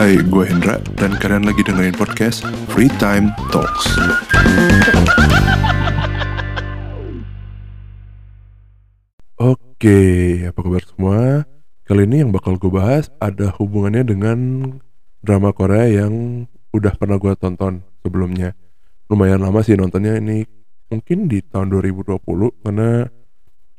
[0.00, 2.40] Hai, gue Hendra dan kalian lagi dengerin podcast
[2.72, 3.84] Free Time Talks.
[9.36, 10.00] Oke,
[10.48, 11.44] apa kabar semua?
[11.84, 14.38] Kali ini yang bakal gue bahas ada hubungannya dengan
[15.20, 18.56] drama Korea yang udah pernah gue tonton sebelumnya.
[19.12, 20.48] Lumayan lama sih nontonnya ini
[20.88, 22.24] mungkin di tahun 2020
[22.64, 23.04] karena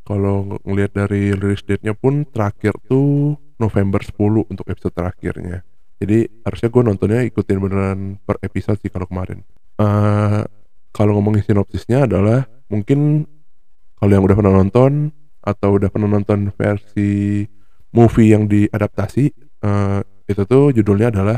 [0.05, 5.65] kalau ngelihat dari release date-nya pun terakhir tuh November 10 untuk episode terakhirnya.
[6.01, 9.45] Jadi harusnya gue nontonnya ikutin beneran per episode sih kalau kemarin.
[9.77, 10.41] Uh,
[10.89, 13.29] kalau ngomongin sinopsisnya adalah mungkin
[14.01, 15.13] kalau yang udah pernah nonton
[15.45, 17.45] atau udah pernah nonton versi
[17.93, 19.29] movie yang diadaptasi
[19.61, 21.37] uh, itu tuh judulnya adalah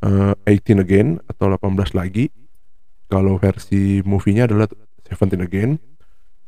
[0.00, 2.32] uh, 18 Again atau 18 lagi.
[3.08, 5.76] Kalau versi movie-nya adalah 17 Again.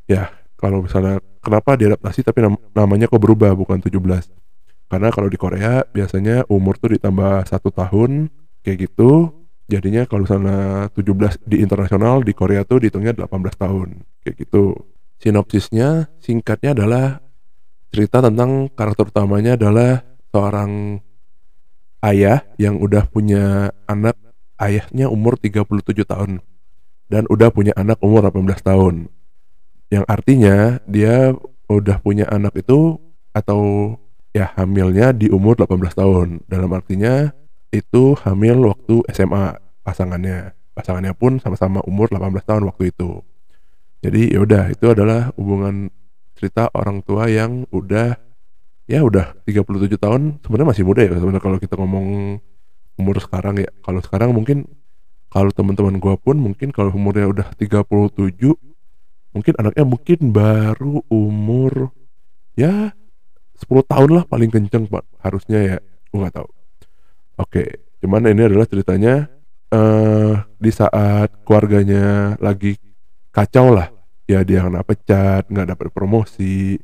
[0.08, 3.96] Ya, kalau misalnya kenapa diadaptasi tapi nam namanya kok berubah bukan 17
[4.90, 8.26] karena kalau di Korea biasanya umur tuh ditambah satu tahun
[8.66, 9.30] kayak gitu.
[9.70, 14.74] Jadinya kalau misalnya 17 di internasional di Korea tuh dihitungnya 18 tahun kayak gitu.
[15.22, 17.22] Sinopsisnya singkatnya adalah
[17.94, 20.02] cerita tentang karakter utamanya adalah
[20.34, 20.98] seorang
[22.02, 24.18] ayah yang udah punya anak
[24.58, 26.42] ayahnya umur 37 tahun
[27.06, 28.94] dan udah punya anak umur 18 tahun.
[29.86, 31.30] Yang artinya dia
[31.70, 32.98] udah punya anak itu
[33.30, 33.94] atau
[34.30, 36.28] ya hamilnya di umur 18 tahun.
[36.46, 37.30] Dalam artinya
[37.70, 40.54] itu hamil waktu SMA pasangannya.
[40.74, 43.22] Pasangannya pun sama-sama umur 18 tahun waktu itu.
[44.00, 45.92] Jadi ya udah itu adalah hubungan
[46.38, 48.16] cerita orang tua yang udah
[48.88, 52.40] ya udah 37 tahun sebenarnya masih muda ya sebenarnya kalau kita ngomong
[52.96, 53.68] umur sekarang ya.
[53.84, 54.64] Kalau sekarang mungkin
[55.30, 58.16] kalau teman-teman gua pun mungkin kalau umurnya udah 37
[59.30, 61.94] mungkin anaknya mungkin baru umur
[62.58, 62.90] ya
[63.60, 65.78] 10 tahun lah paling kenceng pak harusnya ya.
[66.10, 66.48] Gue nggak tahu.
[67.40, 67.64] Oke
[68.00, 69.28] cuman ini adalah ceritanya
[69.70, 72.76] uh, di saat keluarganya lagi
[73.30, 73.92] kacau lah.
[74.24, 76.78] Ya dia kena pecat nggak dapat promosi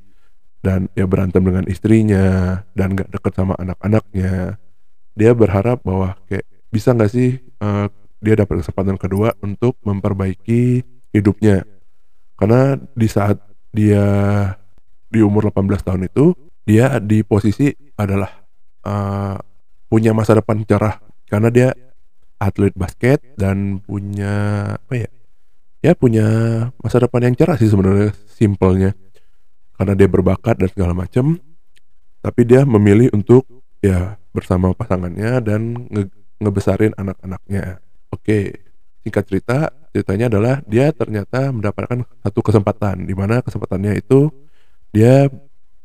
[0.60, 4.58] dan ya berantem dengan istrinya dan nggak deket sama anak-anaknya.
[5.16, 7.86] Dia berharap bahwa kayak bisa nggak sih uh,
[8.18, 10.82] dia dapat kesempatan kedua untuk memperbaiki
[11.14, 11.62] hidupnya.
[12.34, 13.38] Karena di saat
[13.70, 14.04] dia
[15.06, 16.34] di umur 18 tahun itu
[16.66, 18.28] dia di posisi adalah
[18.82, 19.38] uh,
[19.86, 20.98] punya masa depan cerah
[21.30, 21.68] karena dia
[22.36, 24.34] atlet basket dan punya
[24.76, 25.10] apa ya
[25.80, 26.26] ya punya
[26.82, 28.90] masa depan yang cerah sih sebenarnya simpelnya.
[29.76, 31.38] Karena dia berbakat dan segala macam
[32.24, 33.46] tapi dia memilih untuk
[33.78, 36.10] ya bersama pasangannya dan nge
[36.42, 37.78] ngebesarin anak-anaknya.
[38.10, 38.66] Oke
[39.06, 44.34] singkat cerita ceritanya adalah dia ternyata mendapatkan satu kesempatan di mana kesempatannya itu
[44.90, 45.30] dia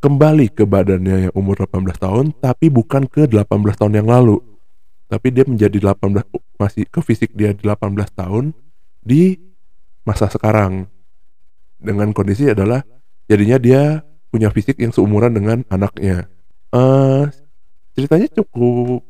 [0.01, 3.45] kembali ke badannya yang umur 18 tahun tapi bukan ke 18
[3.77, 4.41] tahun yang lalu.
[5.05, 6.25] Tapi dia menjadi 18
[6.57, 7.77] masih ke fisik dia 18
[8.17, 8.57] tahun
[9.05, 9.37] di
[10.01, 10.89] masa sekarang.
[11.77, 12.81] Dengan kondisi adalah
[13.29, 14.01] jadinya dia
[14.33, 16.25] punya fisik yang seumuran dengan anaknya.
[16.73, 17.27] Uh,
[17.93, 19.05] ceritanya cukup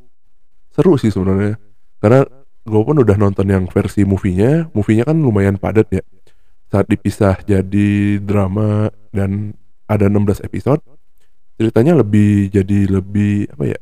[0.76, 1.56] seru sih sebenarnya.
[2.02, 2.26] Karena
[2.66, 6.04] gue pun udah nonton yang versi movie-nya movie-nya kan lumayan padat ya.
[6.72, 9.54] Saat dipisah jadi drama dan
[9.92, 10.80] ada 16 episode
[11.60, 13.80] ceritanya lebih jadi lebih apa ya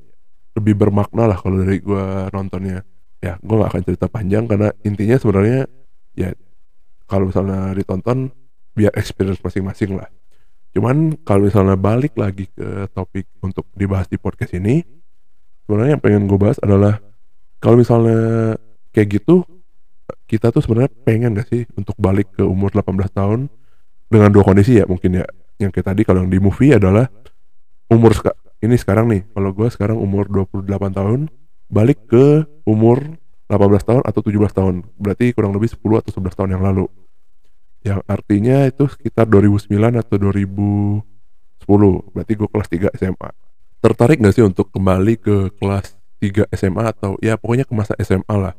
[0.60, 2.06] lebih bermakna lah kalau dari gue
[2.36, 2.84] nontonnya.
[3.20, 5.68] Ya gue gak akan cerita panjang karena intinya sebenarnya
[6.16, 6.32] ya
[7.08, 8.32] kalau misalnya ditonton
[8.76, 10.08] biar experience masing-masing lah.
[10.76, 14.84] Cuman kalau misalnya balik lagi ke topik untuk dibahas di podcast ini
[15.68, 17.00] sebenarnya yang pengen gue bahas adalah
[17.60, 18.56] kalau misalnya
[18.96, 19.44] kayak gitu
[20.30, 23.40] kita tuh sebenarnya pengen gak sih untuk balik ke umur 18 tahun
[24.10, 25.26] dengan dua kondisi ya mungkin ya
[25.60, 27.12] yang kayak tadi kalau yang di movie adalah
[27.92, 28.32] umur seka
[28.64, 30.66] ini sekarang nih kalau gue sekarang umur 28
[30.96, 31.20] tahun
[31.70, 33.04] balik ke umur
[33.52, 34.76] 18 tahun atau 17 tahun.
[35.00, 36.86] Berarti kurang lebih 10 atau 11 tahun yang lalu.
[37.82, 41.04] Yang artinya itu sekitar 2009 atau 2010
[42.14, 43.30] berarti gue kelas 3 SMA
[43.80, 48.36] tertarik gak sih untuk kembali ke kelas 3 SMA atau ya pokoknya ke masa SMA
[48.36, 48.54] lah.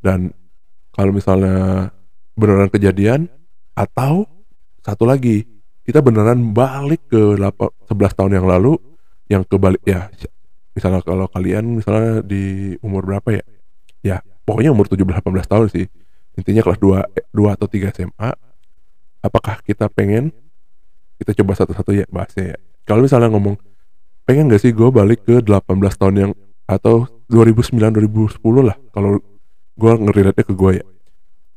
[0.00, 0.32] Dan
[0.96, 1.92] kalau misalnya
[2.32, 3.28] beneran kejadian
[3.76, 4.24] atau
[4.80, 5.44] satu lagi
[5.90, 8.78] kita beneran balik ke 11 tahun yang lalu
[9.26, 10.06] yang kebalik ya
[10.70, 13.42] misalnya kalau kalian misalnya di umur berapa ya?
[14.06, 14.16] Ya
[14.46, 15.90] pokoknya umur 17 18 tahun sih.
[16.38, 18.30] Intinya kelas 2 2 atau 3 SMA
[19.18, 20.30] apakah kita pengen
[21.18, 22.56] kita coba satu-satu ya bahasnya ya.
[22.86, 23.58] Kalau misalnya ngomong
[24.30, 25.66] pengen gak sih gue balik ke 18
[25.98, 26.32] tahun yang
[26.70, 29.18] atau 2009 2010 lah kalau
[29.74, 30.86] gue ngerelate ke gue ya.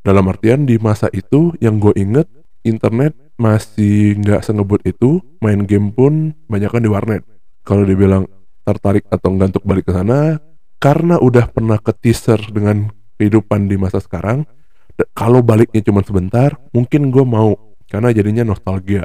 [0.01, 2.25] Dalam artian di masa itu yang gue inget
[2.63, 7.23] internet masih nggak sengebut itu main game pun banyak kan di warnet.
[7.63, 8.27] Kalau dibilang
[8.63, 10.39] tertarik atau nggak untuk balik ke sana
[10.79, 14.43] karena udah pernah ke teaser dengan kehidupan di masa sekarang
[15.15, 19.03] kalau baliknya cuma sebentar mungkin gue mau karena jadinya nostalgia.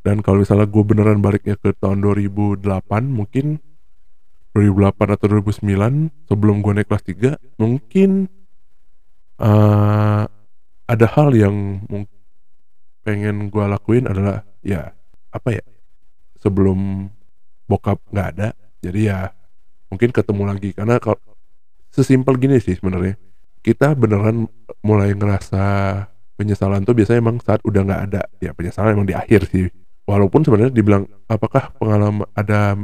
[0.00, 2.64] Dan kalau misalnya gue beneran baliknya ke tahun 2008
[3.04, 3.60] mungkin
[4.56, 8.26] 2008 atau 2009 sebelum gue naik kelas 3 mungkin
[9.38, 10.24] eh,
[10.90, 12.19] ada hal yang mung-
[13.10, 14.94] pengen gue lakuin adalah ya
[15.34, 15.64] apa ya
[16.38, 17.10] sebelum
[17.66, 18.48] bokap nggak ada
[18.80, 19.18] jadi ya
[19.92, 20.70] mungkin ketemu lagi.
[20.72, 21.18] Karena kalau
[21.90, 23.18] sesimpel gini sih sebenarnya
[23.60, 24.46] kita beneran
[24.80, 25.64] mulai ngerasa
[26.38, 28.22] penyesalan tuh biasanya emang saat udah nggak ada.
[28.40, 29.68] Ya penyesalan emang di akhir sih.
[30.08, 32.78] Walaupun sebenarnya dibilang apakah pengalaman ada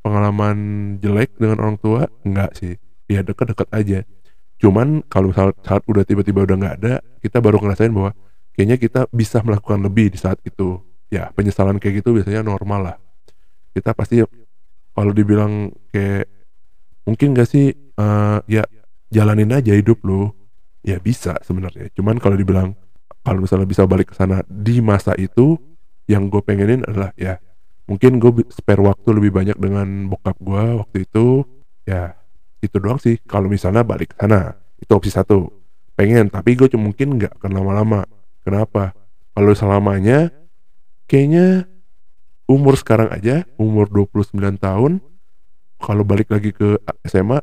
[0.00, 0.56] pengalaman
[0.98, 2.08] jelek dengan orang tua?
[2.24, 2.74] Enggak sih.
[3.10, 3.98] Ya deket-deket aja.
[4.56, 8.14] Cuman kalau saat, saat udah tiba-tiba udah nggak ada kita baru ngerasain bahwa
[8.56, 10.80] kayaknya kita bisa melakukan lebih di saat itu.
[11.12, 12.96] Ya penyesalan kayak gitu biasanya normal lah.
[13.72, 14.24] Kita pasti
[14.92, 16.28] kalau dibilang kayak
[17.04, 18.64] mungkin gak sih eh, ya
[19.12, 20.32] jalanin aja hidup lu.
[20.82, 21.92] Ya bisa sebenarnya.
[21.94, 22.74] Cuman kalau dibilang
[23.22, 25.54] kalau misalnya bisa balik ke sana di masa itu
[26.10, 27.38] yang gue pengenin adalah ya
[27.86, 31.44] mungkin gue spare waktu lebih banyak dengan bokap gue waktu itu.
[31.86, 32.16] Ya
[32.64, 33.20] itu doang sih.
[33.28, 35.48] Kalau misalnya balik ke sana itu opsi satu.
[35.92, 38.02] Pengen tapi gue cuma mungkin nggak akan lama-lama
[38.42, 38.92] kenapa?
[39.32, 40.28] Kalau selamanya
[41.08, 41.66] kayaknya
[42.50, 45.00] umur sekarang aja umur 29 tahun
[45.82, 46.78] kalau balik lagi ke
[47.08, 47.40] SMA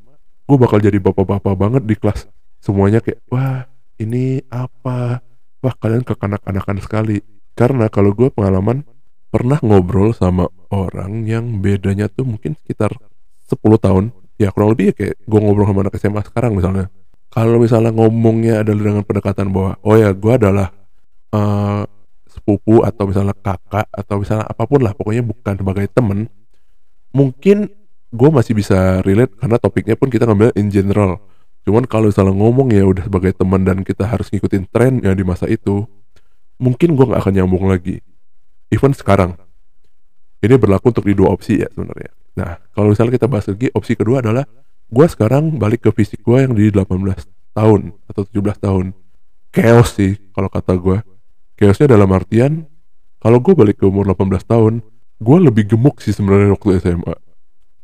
[0.50, 2.26] gue bakal jadi bapak-bapak banget di kelas.
[2.58, 3.70] Semuanya kayak wah
[4.02, 5.22] ini apa?
[5.62, 7.22] Wah kalian kekanak-kanakan sekali.
[7.54, 8.82] Karena kalau gue pengalaman
[9.30, 12.98] pernah ngobrol sama orang yang bedanya tuh mungkin sekitar
[13.46, 14.06] 10 tahun.
[14.42, 16.90] Ya kurang lebih ya kayak gue ngobrol sama anak SMA sekarang misalnya.
[17.30, 20.74] Kalau misalnya ngomongnya adalah dengan pendekatan bahwa oh ya gue adalah
[21.34, 21.84] eh,
[22.30, 26.30] sepupu atau misalnya kakak atau misalnya apa pun lah pokoknya bukan sebagai temen
[27.10, 27.74] mungkin
[28.10, 31.22] gue masih bisa relate karena topiknya pun kita ngambil in general.
[31.66, 35.22] Cuman kalau misalnya ngomong ya udah sebagai teman dan kita harus ngikutin tren yang di
[35.22, 35.86] masa itu
[36.58, 38.02] mungkin gue nggak akan nyambung lagi.
[38.74, 39.38] Even sekarang.
[40.40, 42.12] Ini berlaku untuk di dua opsi ya sebenarnya.
[42.40, 44.48] Nah kalau misalnya kita bahas lagi opsi kedua adalah
[44.90, 46.90] gue sekarang balik ke fisik gue yang di 18
[47.54, 48.86] tahun atau 17 tahun.
[49.54, 50.98] Chaos sih kalau kata gue
[51.60, 52.64] chaosnya dalam artian
[53.20, 54.74] kalau gue balik ke umur 18 tahun
[55.20, 57.16] gue lebih gemuk sih sebenarnya waktu SMA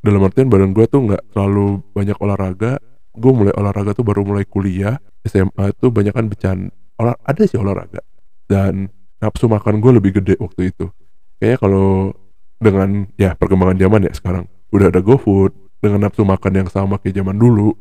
[0.06, 2.78] dalam artian badan gue tuh nggak terlalu banyak olahraga.
[3.16, 6.58] Gue mulai olahraga tuh baru mulai kuliah SMA tuh banyak kan becan
[7.02, 8.06] olah ada sih olahraga.
[8.46, 10.94] Dan nafsu makan gue lebih gede waktu itu.
[11.42, 12.14] Kayaknya kalau
[12.62, 15.52] dengan ya perkembangan zaman ya sekarang udah ada GoFood
[15.82, 17.76] dengan nafsu makan yang sama kayak zaman dulu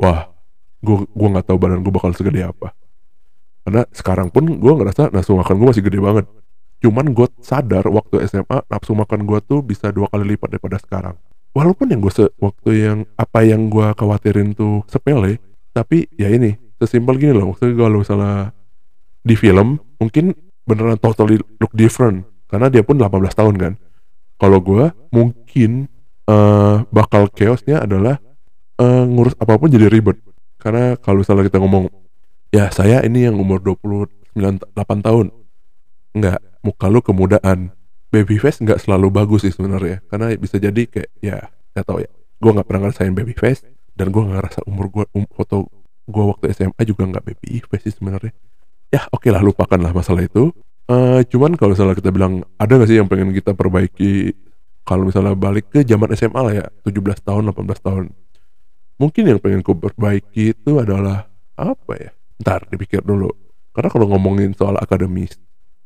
[0.00, 0.32] wah
[0.80, 2.72] gue gua nggak tahu badan gue bakal segede apa
[3.68, 6.24] karena sekarang pun gue ngerasa nafsu makan gue masih gede banget.
[6.80, 11.20] Cuman gue sadar waktu SMA nafsu makan gue tuh bisa dua kali lipat daripada sekarang.
[11.52, 15.36] Walaupun yang gue se waktu yang apa yang gue khawatirin tuh sepele
[15.76, 17.52] tapi ya ini sesimpel gini loh.
[17.52, 18.56] Maksudnya kalau misalnya
[19.20, 20.32] di film mungkin
[20.64, 22.24] beneran totally look different.
[22.48, 23.04] Karena dia pun 18
[23.36, 23.72] tahun kan.
[24.40, 25.92] Kalau gue mungkin
[26.24, 28.16] eh, bakal chaosnya adalah
[28.80, 30.16] eh, ngurus apa pun jadi ribet.
[30.56, 32.07] Karena kalau misalnya kita ngomong
[32.48, 35.26] ya saya ini yang umur 29 8 tahun.
[36.16, 37.72] Nggak muka lu kemudaan.
[38.08, 40.00] Baby face nggak selalu bagus sih sebenarnya.
[40.08, 42.10] Karena bisa jadi kayak ya nggak tahu ya.
[42.40, 45.68] Gue nggak pernah ngerasain baby face dan gue nggak ngerasa umur gue um, foto
[46.08, 48.32] gue waktu SMA juga nggak baby face sih sebenarnya.
[48.88, 50.48] Ya oke lah lupakan lah masalah itu.
[50.88, 54.32] Eh, cuman kalau misalnya kita bilang ada gak sih yang pengen kita perbaiki?
[54.88, 58.04] Kalau misalnya balik ke zaman SMA lah ya 17 tahun 18 tahun.
[58.96, 61.28] Mungkin yang pengen ku perbaiki itu adalah
[61.60, 62.10] apa ya
[62.42, 63.30] ntar dipikir dulu.
[63.74, 65.38] Karena kalau ngomongin soal akademis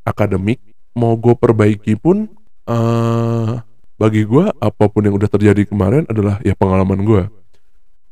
[0.03, 0.59] akademik
[0.97, 2.29] mau gue perbaiki pun
[2.67, 3.53] eh
[3.97, 7.23] bagi gue apa pun yang udah terjadi kemarin adalah ya pengalaman gue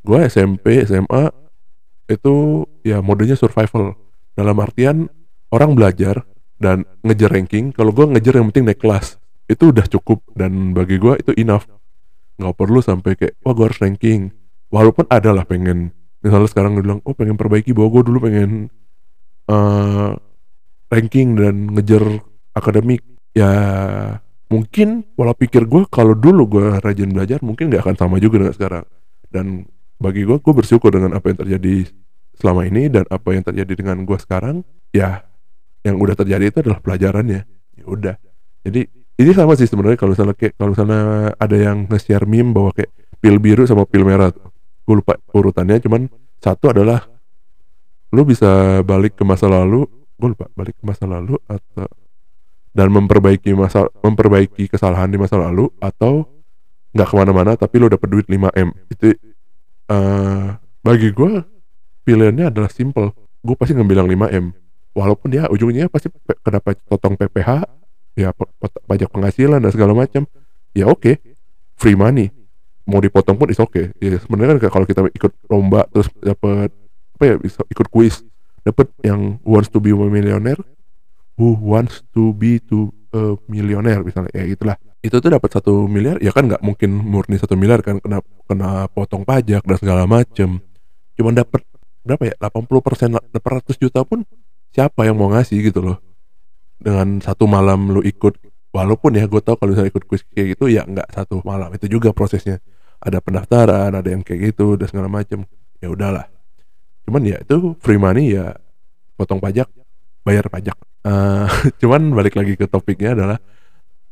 [0.01, 1.29] gue SMP SMA
[2.09, 3.95] itu ya modenya survival.
[4.35, 5.07] Dalam artian
[5.53, 6.25] orang belajar
[6.57, 7.71] dan ngejar ranking.
[7.71, 11.67] Kalau gue ngejar yang penting naik kelas itu udah cukup dan bagi gue itu enough.
[12.41, 14.33] Nggak perlu sampai kayak wah gue harus ranking.
[14.71, 18.69] Walaupun ada lah pengen misalnya sekarang gue bilang oh pengen perbaiki bahwa gue dulu pengen
[19.49, 20.11] eh
[20.91, 22.03] ranking dan ngejar
[22.53, 23.01] akademik.
[23.31, 23.51] Ya
[24.51, 28.55] mungkin pola pikir gue kalau dulu gue rajin belajar mungkin nggak akan sama juga dengan
[28.55, 28.85] sekarang.
[29.31, 29.45] Dan
[29.97, 31.87] bagi gue gue bersyukur dengan apa yang terjadi
[32.35, 35.23] selama ini dan apa yang terjadi dengan gue sekarang ya
[35.81, 37.41] yang udah terjadi itu adalah pelajarannya.
[37.79, 38.15] Ya udah.
[38.67, 38.85] Jadi
[39.21, 41.01] ini sama sih sebenarnya kalau misalnya kayak kalau misalnya
[41.37, 44.33] ada yang nge-share meme bahwa kayak pil biru sama pil merah
[44.91, 46.11] gue lupa urutannya cuman
[46.43, 47.07] satu adalah
[48.11, 49.87] lu bisa balik ke masa lalu
[50.19, 51.87] gue lupa balik ke masa lalu atau
[52.75, 56.27] dan memperbaiki masa memperbaiki kesalahan di masa lalu atau
[56.91, 58.69] nggak ke mana-mana tapi lu dapet duit 5 m.
[58.91, 59.15] Itu
[59.87, 61.31] uh, bagi gue
[62.03, 63.15] pilihannya adalah simple.
[63.39, 64.45] Gue pasti ngambil yang 5M
[64.91, 66.11] walaupun dia ujungnya pasti
[66.43, 67.63] kena potong PPH
[68.19, 68.35] ya
[68.91, 70.27] pajak penghasilan dan segala macam
[70.75, 71.15] ya oke okay,
[71.79, 72.27] free money
[72.85, 73.85] mau dipotong pun is oke okay.
[74.01, 76.73] ya sebenarnya kan kalau kita ikut lomba terus dapat
[77.17, 78.25] apa ya bisa ikut kuis
[78.65, 80.59] dapat yang wants to be a millionaire
[81.37, 84.31] who wants to be to a millionaire misalnya.
[84.33, 84.75] Ya itulah.
[85.01, 88.85] Itu tuh dapat satu miliar ya kan nggak mungkin murni satu miliar kan kena kena
[88.93, 90.61] potong pajak dan segala macem.
[91.17, 91.65] Cuman dapat
[92.05, 94.25] berapa ya 80 persen 800 juta pun
[94.73, 95.97] siapa yang mau ngasih gitu loh.
[96.77, 98.37] Dengan satu malam lu ikut
[98.71, 101.73] walaupun ya gue tau kalau misalnya ikut kuis kayak gitu ya nggak satu malam.
[101.73, 102.61] Itu juga prosesnya
[103.01, 105.43] ada pendaftaran ada yang kayak gitu dan segala macem.
[105.81, 106.29] Ya udahlah.
[107.09, 108.53] Cuman ya itu free money ya
[109.17, 109.67] potong pajak
[110.21, 110.77] bayar pajak.
[111.01, 111.49] Uh,
[111.81, 113.37] cuman balik lagi ke topiknya adalah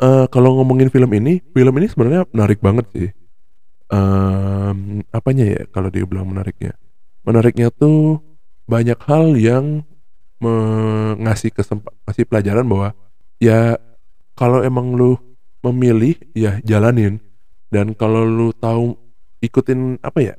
[0.02, 3.12] uh, kalau ngomongin film ini film ini sebenarnya menarik banget sih.
[3.90, 6.78] Um, apanya ya kalau dia bilang menariknya?
[7.26, 8.22] Menariknya tuh
[8.70, 9.86] banyak hal yang
[10.40, 12.96] mengasih kesempat kasih pelajaran bahwa
[13.42, 13.76] ya
[14.40, 15.20] kalau emang lu
[15.60, 17.20] memilih ya jalanin
[17.70, 18.98] dan kalau lu tahu
[19.46, 20.36] ikutin apa ya?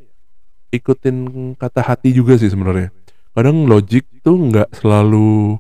[0.71, 1.27] Ikutin
[1.59, 2.95] kata hati juga sih sebenarnya.
[3.35, 5.59] Kadang logik tuh nggak selalu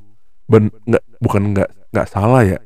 [0.50, 2.59] ben nggak bukan nggak nggak salah ya.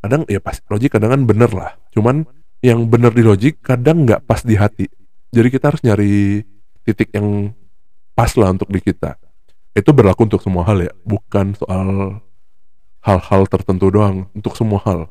[0.00, 1.76] Kadang ya pas logik kadang kan bener lah.
[1.92, 2.24] Cuman
[2.60, 4.88] yang bener di logik kadang nggak pas di hati.
[5.32, 6.44] Jadi kita harus nyari
[6.84, 7.52] titik yang
[8.12, 9.16] pas lah untuk di kita.
[9.72, 10.92] Itu berlaku untuk semua hal ya.
[11.04, 12.20] Bukan soal
[13.00, 14.28] hal-hal tertentu doang.
[14.36, 15.08] Untuk semua hal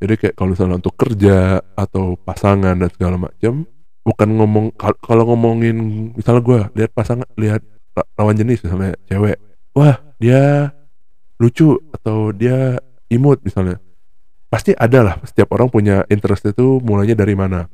[0.00, 3.68] jadi kayak kalau misalnya untuk kerja atau pasangan dan segala macam
[4.00, 5.76] bukan ngomong kalau ngomongin
[6.16, 7.60] misalnya gue lihat pasangan lihat
[8.16, 9.36] lawan jenis misalnya cewek
[9.76, 10.72] wah dia
[11.40, 12.76] lucu atau dia
[13.08, 13.80] imut misalnya.
[14.52, 17.66] Pasti ada lah setiap orang punya interest itu mulainya dari mana.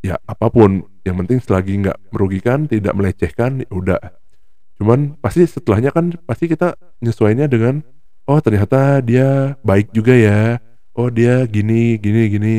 [0.00, 4.00] Ya apa pun yang penting selagi nggak merugikan tidak melecehkan ya udah.
[4.80, 7.84] Cuman pasti setelahnya kan pasti kita nyesuainya dengan
[8.24, 10.62] oh ternyata dia baik juga ya
[10.98, 12.56] oh dia gini gini gini.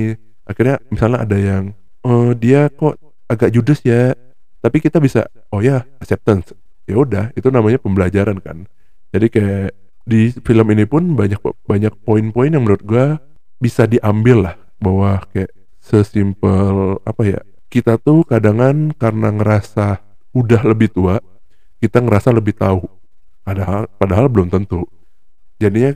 [0.47, 1.75] Akhirnya misalnya ada yang
[2.07, 2.95] oh dia kok
[3.27, 4.15] agak judes ya
[4.63, 6.55] tapi kita bisa oh ya acceptance.
[6.87, 8.65] Ya udah itu namanya pembelajaran kan.
[9.11, 9.75] Jadi kayak
[10.07, 13.05] di film ini pun banyak banyak poin-poin yang menurut gue
[13.59, 15.51] bisa diambil lah bahwa kayak
[15.83, 20.01] sesimpel apa ya kita tuh kadangan karena ngerasa
[20.33, 21.21] udah lebih tua
[21.79, 22.83] kita ngerasa lebih tahu.
[23.43, 24.85] Padahal padahal belum tentu.
[25.57, 25.95] Jadinya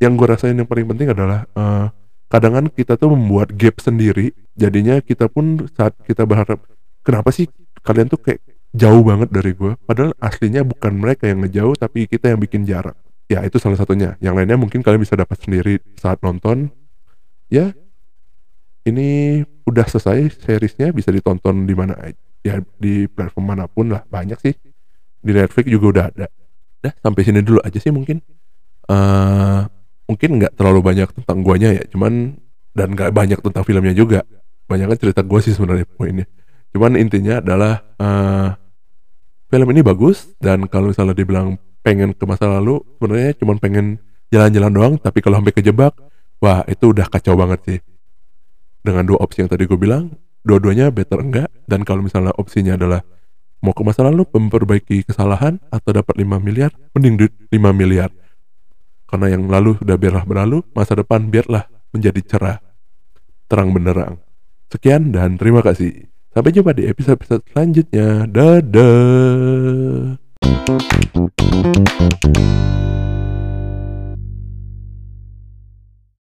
[0.00, 1.88] yang gue rasain yang paling penting adalah uh,
[2.28, 4.34] kadang kita tuh membuat gap sendiri.
[4.58, 6.62] Jadinya kita pun saat kita berharap
[7.06, 7.46] kenapa sih
[7.84, 8.42] kalian tuh kayak
[8.74, 12.98] jauh banget dari gue padahal aslinya bukan mereka yang ngejauh tapi kita yang bikin jarak.
[13.30, 14.18] Ya itu salah satunya.
[14.20, 16.74] Yang lainnya mungkin kalian bisa dapat sendiri saat nonton.
[17.48, 17.72] Ya
[18.84, 21.96] ini udah selesai seriesnya bisa ditonton di mana
[22.44, 24.04] ya di platform mana pun lah.
[24.10, 24.54] Banyak sih.
[25.24, 26.26] Di Netflix juga udah ada.
[26.84, 28.20] Dah sampai sini dulu aja sih mungkin.
[28.84, 29.64] Uh,
[30.08, 32.36] mungkin nggak terlalu banyak tentang guanya ya, cuman
[32.74, 34.20] dan nggak banyak tentang filmnya juga.
[34.64, 36.26] Banyak kan cerita gua sih sebenarnya poinnya.
[36.74, 38.48] Cuman intinya adalah uh,
[39.52, 43.86] film ini bagus dan kalau misalnya dibilang pengen ke masa lalu, sebenarnya cuman pengen
[44.32, 44.94] jalan-jalan doang.
[44.98, 45.92] Tapi kalau sampai kejebak,
[46.42, 47.78] wah itu udah kacau banget sih.
[48.84, 51.48] Dengan dua opsi yang tadi gue bilang, dua-duanya better enggak.
[51.68, 53.04] Dan kalau misalnya opsinya adalah
[53.64, 58.12] Mau ke masa lalu memperbaiki kesalahan atau dapat 5 miliar, mending duit 5 miliar.
[59.14, 62.58] Karena yang lalu sudah biarlah berlalu, masa depan biarlah menjadi cerah.
[63.46, 64.18] Terang benderang.
[64.66, 66.10] Sekian dan terima kasih.
[66.34, 68.26] Sampai jumpa di episode-episode selanjutnya.
[68.26, 70.18] Dadah.